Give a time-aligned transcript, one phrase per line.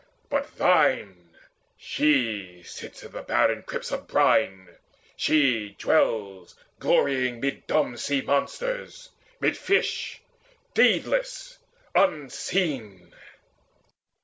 [0.31, 1.35] But thine
[1.77, 4.69] She sits in barren crypts of brine:
[5.15, 10.19] she dwells Glorying mid dumb sea monsters and mid fish,
[10.73, 11.59] Deedless,
[11.93, 13.13] unseen!